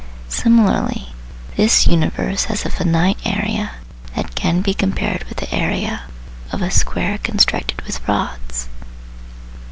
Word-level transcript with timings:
Similarly, 0.29 1.13
this 1.57 1.85
universe 1.85 2.45
has 2.45 2.65
a 2.65 2.71
finite 2.71 3.19
area 3.23 3.73
that 4.15 4.33
can 4.33 4.61
be 4.63 4.73
compared 4.73 5.23
with 5.25 5.37
the 5.37 5.53
area, 5.53 6.05
of 6.51 6.63
a 6.63 6.71
square 6.71 7.19
constructed 7.19 7.83
with 7.83 8.07
rods. 8.07 8.67